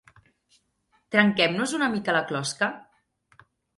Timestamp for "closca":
2.33-2.71